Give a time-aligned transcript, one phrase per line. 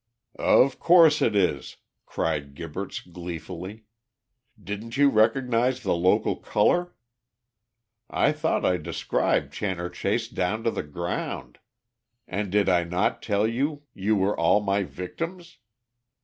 [0.39, 3.83] "Of course it is," cried Gibberts, gleefully.
[4.59, 6.95] "Didn't you recognise the local colour?
[8.09, 11.59] I thought I described Channor Chase down to the ground,
[12.27, 15.59] and did I not tell you you were all my victims?